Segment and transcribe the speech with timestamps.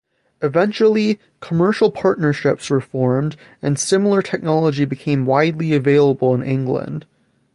[0.41, 7.05] Eventually, commercial partnerships were formed, and similar technology became widely available in England.